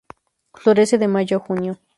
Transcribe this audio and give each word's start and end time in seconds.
Florece 0.55 0.97
de 0.97 1.07
Mayo 1.07 1.37
a 1.37 1.41
Junio. 1.41 1.77